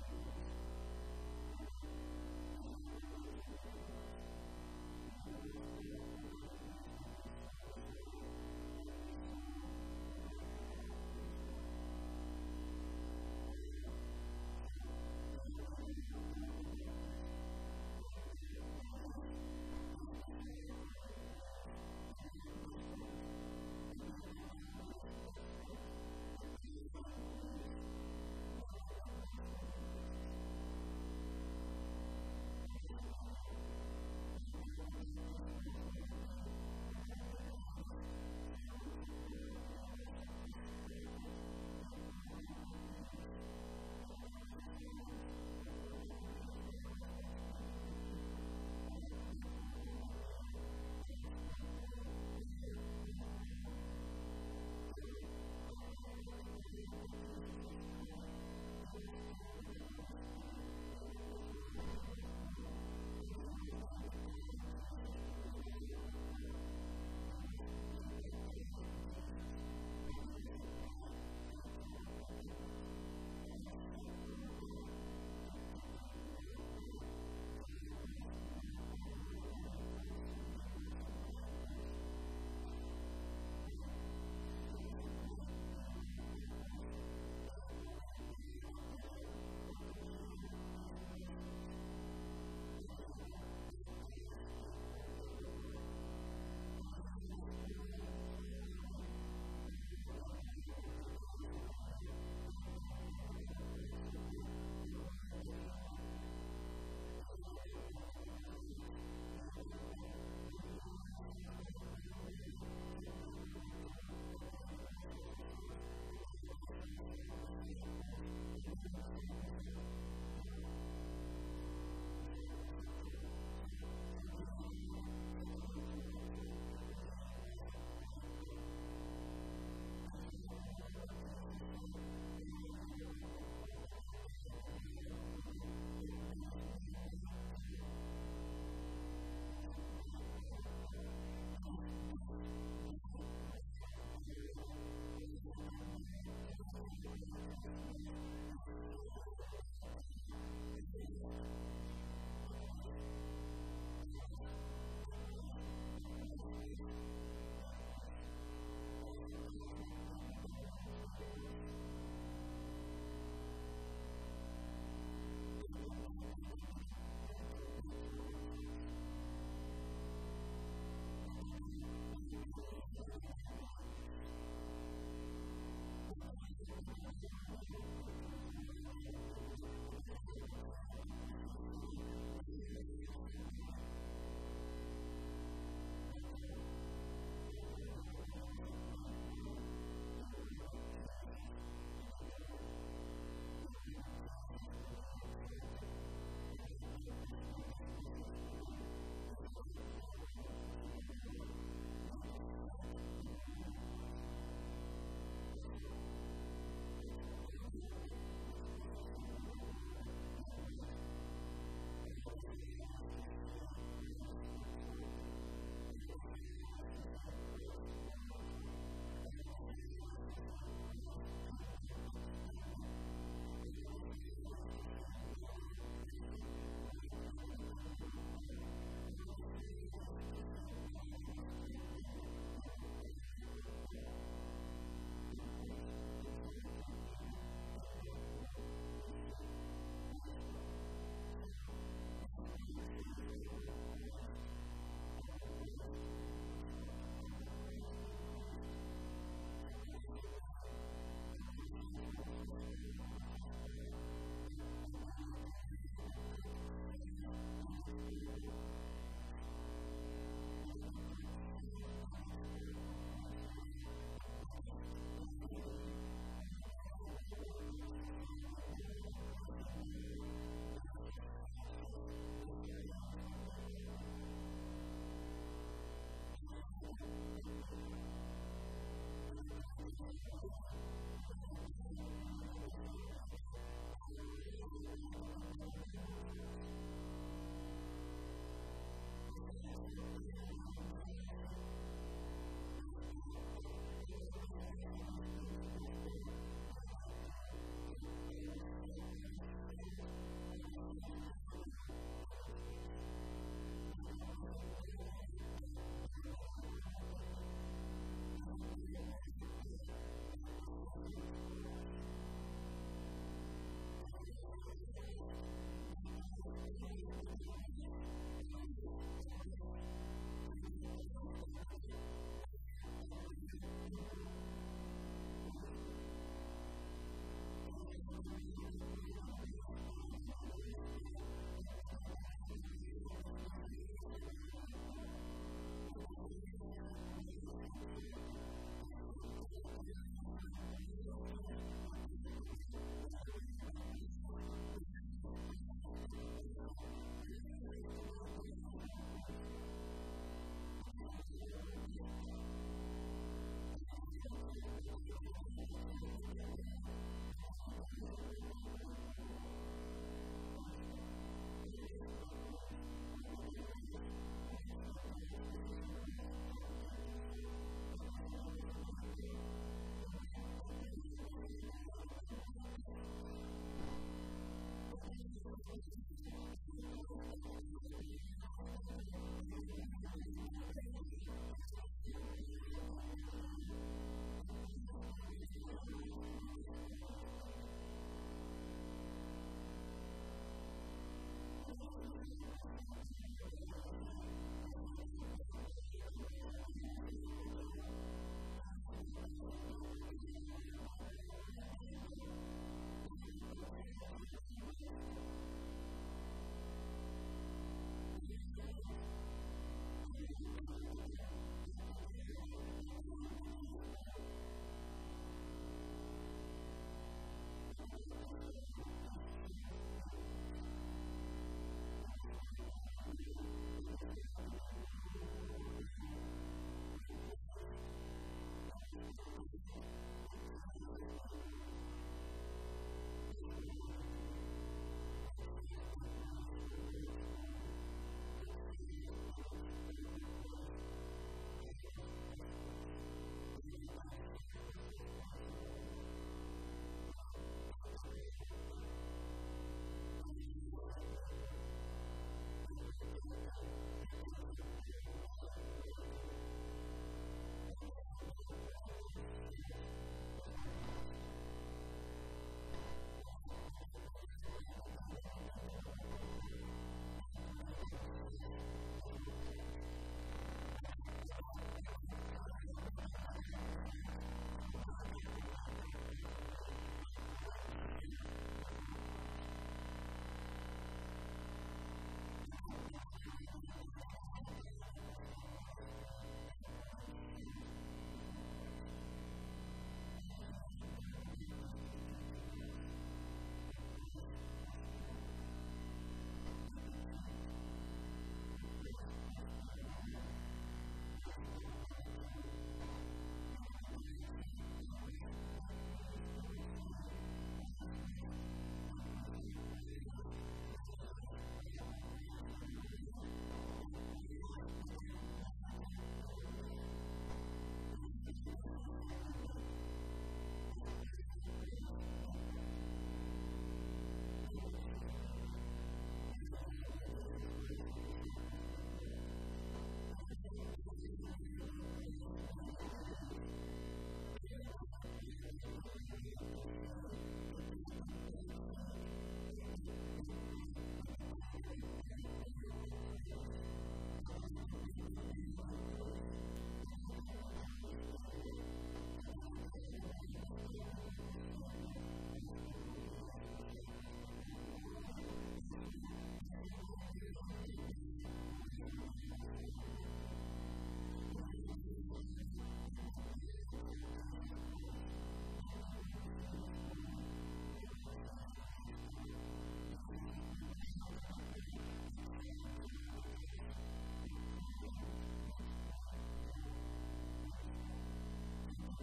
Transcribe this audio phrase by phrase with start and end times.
[0.00, 0.12] Thank
[3.88, 3.97] you.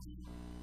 [0.05, 0.54] you.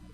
[0.02, 0.07] you.